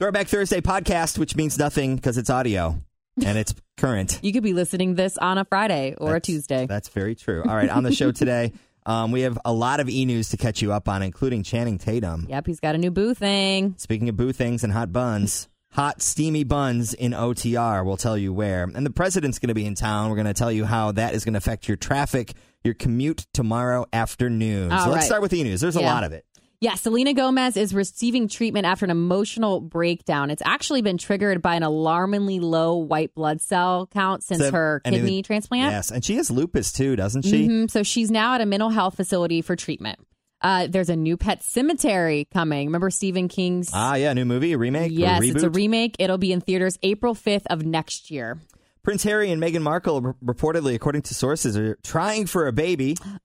[0.00, 2.80] Throwback Thursday podcast, which means nothing because it's audio
[3.24, 4.18] and it's current.
[4.22, 6.66] You could be listening this on a Friday or That's- a Tuesday.
[6.66, 7.44] That's very true.
[7.46, 8.52] All right, on the show today,
[8.86, 11.78] um, we have a lot of e news to catch you up on, including Channing
[11.78, 12.26] Tatum.
[12.28, 13.76] Yep, he's got a new boo thing.
[13.78, 17.84] Speaking of boo things and hot buns, hot steamy buns in OTR.
[17.84, 18.64] We'll tell you where.
[18.64, 20.10] And the president's going to be in town.
[20.10, 22.32] We're going to tell you how that is going to affect your traffic,
[22.64, 24.72] your commute tomorrow afternoon.
[24.72, 25.60] All so let's start with e news.
[25.60, 26.26] There's a lot of it.
[26.64, 30.30] Yeah, Selena Gomez is receiving treatment after an emotional breakdown.
[30.30, 34.80] It's actually been triggered by an alarmingly low white blood cell count since So- her
[34.82, 35.72] kidney transplant.
[35.72, 37.46] Yes, and she has lupus too, doesn't she?
[37.46, 39.98] Mhm, So she's now at a mental health facility for treatment.
[40.40, 42.68] Uh, there's a new Pet Sematary coming.
[42.68, 43.68] Remember Stephen King's?
[43.74, 45.34] Ah, yeah, new movie, a remake, yes, reboot.
[45.34, 45.96] it's a remake.
[45.98, 48.38] It'll be in theaters April 5th of next year.
[48.82, 52.96] Prince Harry and Meghan Markle, reportedly, according to sources, are trying for a baby.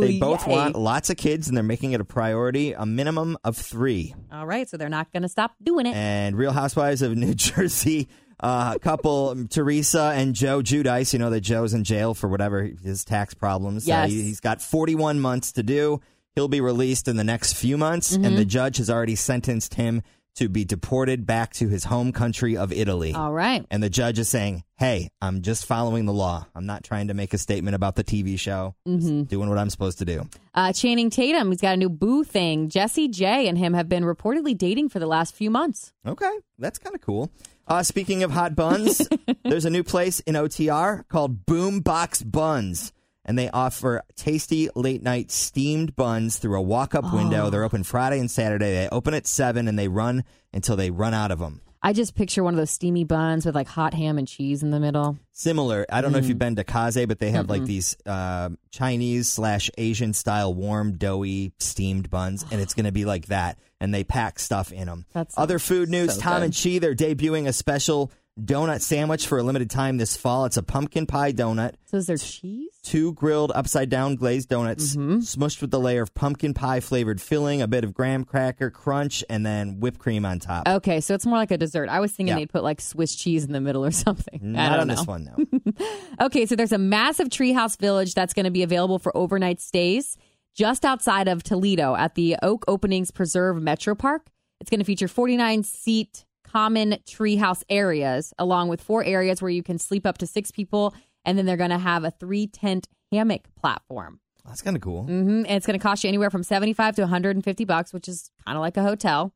[0.00, 0.52] They both yay.
[0.52, 4.14] want lots of kids, and they're making it a priority, a minimum of three.
[4.32, 5.94] All right, so they're not going to stop doing it.
[5.94, 8.08] And Real Housewives of New Jersey
[8.40, 11.12] uh, couple um, Teresa and Joe Giudice.
[11.12, 13.86] You know that Joe's in jail for whatever his tax problems.
[13.86, 14.10] Yes.
[14.10, 16.00] he, he's got 41 months to do.
[16.34, 18.24] He'll be released in the next few months, Mm-hmm.
[18.24, 20.02] and the judge has already sentenced him
[20.36, 23.14] to be deported back to his home country of Italy.
[23.14, 23.64] All right.
[23.70, 26.46] And the judge is saying, "Hey, I'm just following the law.
[26.54, 28.74] I'm not trying to make a statement about the TV show.
[28.86, 29.20] Mm-hmm.
[29.20, 32.24] Just doing what I'm supposed to do." Uh, Channing Tatum, he's got a new boo
[32.24, 32.68] thing.
[32.68, 35.92] Jessie J and him have been reportedly dating for the last few months.
[36.06, 37.30] Okay, that's kind of cool.
[37.66, 39.06] Uh, speaking of hot buns,
[39.44, 42.92] there's a new place in OTR called Boombox Buns,
[43.24, 47.50] and they offer tasty late night steamed buns through a walk up window.
[47.50, 48.72] They're open Friday and Saturday.
[48.72, 51.60] They open at seven and they run until they run out of them.
[51.84, 54.70] I just picture one of those steamy buns with like hot ham and cheese in
[54.70, 55.18] the middle.
[55.32, 55.84] Similar.
[55.90, 56.28] I don't know if Mm.
[56.28, 60.92] you've been to Kaze, but they have like these uh, Chinese slash Asian style warm,
[60.96, 63.58] doughy, steamed buns, and it's going to be like that.
[63.80, 65.06] And they pack stuff in them.
[65.12, 66.44] That's Other food news: so Tom good.
[66.44, 70.46] and Chee they're debuting a special donut sandwich for a limited time this fall.
[70.46, 72.70] It's a pumpkin pie donut, So is there cheese?
[72.82, 75.18] two grilled upside down glazed donuts, Mm-hmm.
[75.18, 79.22] smushed with a layer of pumpkin pie flavored filling, a bit of graham cracker crunch,
[79.28, 80.66] and then whipped cream on top.
[80.66, 81.88] Okay, so it's more like a dessert.
[81.90, 82.36] I was thinking Yeah.
[82.40, 84.40] they'd put like Swiss cheese in the middle or something.
[84.40, 84.94] Not on know.
[84.94, 85.84] this one, no.
[86.26, 90.16] Okay, so there's a massive treehouse village that's going to be available for overnight stays
[90.54, 94.26] just outside of Toledo at the Oak Openings Preserve Metro Park.
[94.60, 99.62] It's going to feature 49 seat common treehouse areas, along with four areas where you
[99.62, 102.88] can sleep up to six people, and then they're going to have a three tent
[103.10, 104.20] hammock platform.
[104.44, 105.04] That's kind of cool.
[105.04, 108.30] hmm And it's going to cost you anywhere from 75 to 150 bucks, which is
[108.44, 109.32] kind of like a hotel.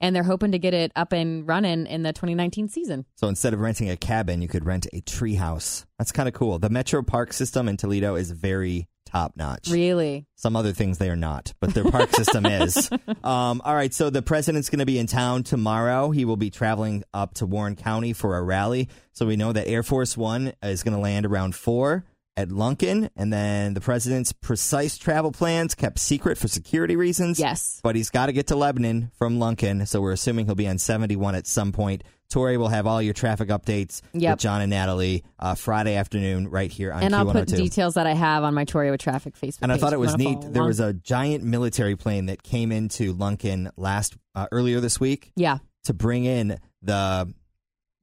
[0.00, 3.06] And they're hoping to get it up and running in the 2019 season.
[3.16, 5.86] So instead of renting a cabin, you could rent a treehouse.
[5.98, 6.58] That's kind of cool.
[6.58, 9.68] The Metro Park system in Toledo is very top notch.
[9.70, 10.26] Really?
[10.34, 12.90] Some other things they are not, but their park system is.
[13.22, 16.10] Um, all right, so the president's going to be in town tomorrow.
[16.10, 18.88] He will be traveling up to Warren County for a rally.
[19.12, 22.04] So we know that Air Force One is going to land around four
[22.36, 27.38] at Lunken, and then the president's precise travel plans kept secret for security reasons.
[27.38, 27.78] Yes.
[27.84, 30.78] but he's got to get to Lebanon from Lunken, so we're assuming he'll be on
[30.78, 32.02] 71 at some point.
[32.34, 34.32] Tori will have all your traffic updates Yep.
[34.32, 38.08] with John and Natalie uh, Friday afternoon right here on And I'll put details that
[38.08, 40.40] I have on my Tori with Traffic Facebook And I thought it was neat.
[40.40, 40.66] There along.
[40.66, 45.58] was a giant military plane that came into Lunken last uh, earlier this week Yeah.
[45.84, 47.32] to bring in the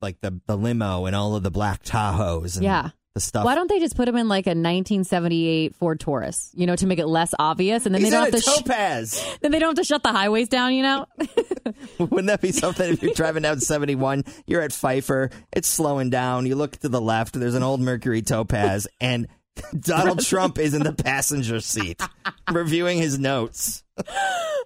[0.01, 2.89] like the the limo and all of the black Tahoes and Yeah.
[3.13, 3.45] The stuff.
[3.45, 6.87] Why don't they just put him in like a 1978 Ford Taurus, you know, to
[6.87, 9.69] make it less obvious, and then He's they don't have to sh- then they don't
[9.69, 11.05] have to shut the highways down, you know?
[11.99, 14.23] Wouldn't that be something if you're driving down 71?
[14.45, 15.29] You're at Pfeiffer.
[15.51, 16.45] It's slowing down.
[16.45, 17.39] You look to the left.
[17.39, 19.27] There's an old Mercury Topaz, and
[19.79, 22.01] Donald Trump is in the passenger seat
[22.51, 23.83] reviewing his notes.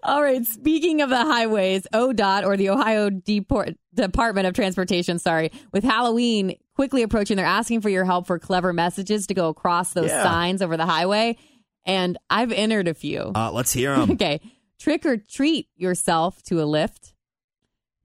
[0.03, 0.45] All right.
[0.45, 6.55] Speaking of the highways, ODOT or the Ohio Deport- Department of Transportation, sorry, with Halloween
[6.75, 10.23] quickly approaching, they're asking for your help for clever messages to go across those Yeah.
[10.23, 11.37] signs over the highway.
[11.85, 13.31] And I've entered a few.
[13.35, 14.11] Uh, let's hear them.
[14.15, 14.39] Okay.
[14.79, 17.13] Trick or treat yourself to a Lyft.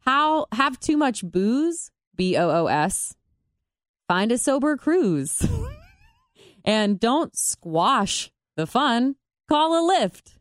[0.01, 1.91] How have too much booze?
[2.17, 3.15] B O O S.
[4.09, 5.43] Find a sober cruise.
[6.65, 9.17] And don't squash the fun.
[9.49, 10.35] Call a Lyft.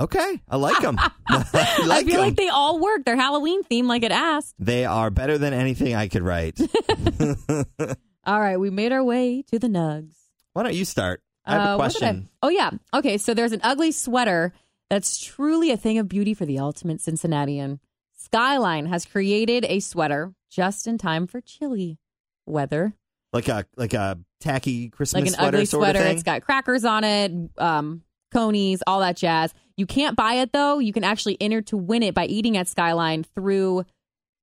[0.00, 0.96] Okay, I like them.
[1.28, 2.20] I I like feel him.
[2.20, 3.04] like they all work.
[3.04, 4.54] They're Halloween themed, like it asked.
[4.58, 6.58] They are better than anything I could write.
[8.26, 10.14] All right, we made our way to the nugs.
[10.54, 11.22] Why don't you start?
[11.44, 12.28] I have Uh, a what did question.
[12.42, 12.70] Oh yeah.
[12.94, 14.52] Okay, so there's an ugly sweater
[14.88, 17.80] that's truly a thing of beauty for the ultimate Cincinnatian.
[18.16, 21.98] Skyline has created a sweater just in time for chilly
[22.46, 22.94] weather.
[23.34, 25.98] Like a like a tacky Christmas like an sweater ugly sort sweater.
[25.98, 26.14] of thing.
[26.14, 28.02] It's got crackers on it, um,
[28.32, 29.52] coneys, all that jazz.
[29.76, 30.78] You can't buy it though.
[30.78, 33.84] You can actually enter to win it by eating at Skyline through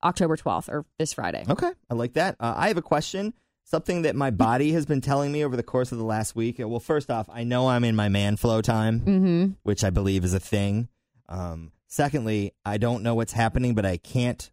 [0.03, 1.45] October 12th or this Friday.
[1.49, 2.35] Okay, I like that.
[2.39, 3.33] Uh, I have a question.
[3.63, 6.55] Something that my body has been telling me over the course of the last week.
[6.59, 9.45] Well, first off, I know I'm in my man flow time, Mm-hmm.
[9.63, 10.89] which I believe is a thing.
[11.29, 14.51] Um, secondly, I don't know what's happening, but I can't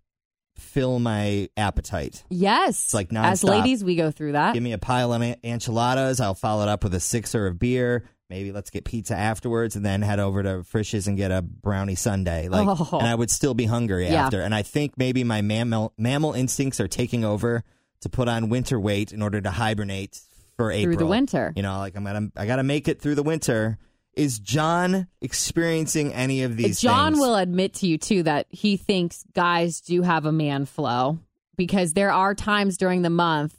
[0.58, 2.24] fill my appetite.
[2.30, 2.84] Yes.
[2.84, 4.54] It's like As ladies, we go through that.
[4.54, 6.20] Give me a pile of enchiladas.
[6.20, 8.04] I'll follow it up with a sixer of beer.
[8.30, 11.94] Maybe let's get pizza afterwards, and then head over to Frisch's and get a brownie
[11.94, 12.48] sundae.
[12.48, 12.98] Like, Oh.
[12.98, 14.26] and I would still be hungry Yeah.
[14.26, 14.42] after.
[14.42, 17.64] And I think maybe my mammal mammal instincts are taking over
[18.02, 20.20] to put on winter weight in order to hibernate
[20.56, 21.52] for April Through the winter.
[21.56, 23.78] You know, like I'm gonna I gotta make it through the winter.
[24.18, 26.80] Is John experiencing any of these?
[26.80, 27.20] John things?
[27.20, 31.20] will admit to you too that he thinks guys do have a man flow
[31.56, 33.54] because there are times during the month,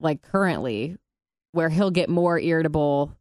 [0.00, 0.96] like currently,
[1.52, 3.16] where he'll get more irritable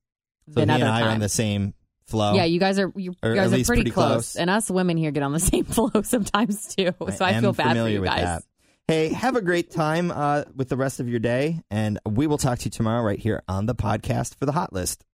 [0.47, 1.75] So than he other and I are on the same
[2.07, 2.33] flow.
[2.33, 4.07] Yeah, you guys are you, you guys are pretty, pretty close.
[4.07, 4.35] close.
[4.35, 6.92] and us women here get on the same flow sometimes too.
[7.15, 8.24] So I, am feel bad for you guys.
[8.24, 8.44] that.
[8.88, 12.39] Hey, have a great time uh, with the rest of your day, and we will
[12.39, 15.06] talk to you tomorrow right here on the podcast for the Hot List.